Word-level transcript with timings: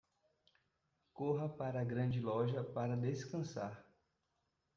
Corra 1.13 1.47
para 1.47 1.79
a 1.79 1.83
grande 1.83 2.19
loja 2.19 2.63
para 2.63 2.97
descansar 2.97 3.85